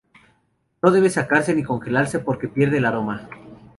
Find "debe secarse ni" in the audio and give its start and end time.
0.89-1.61